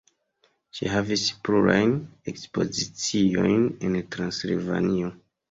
[0.77, 1.93] Ŝi havis plurajn
[2.33, 5.15] ekspoziciojn en Transilvanio.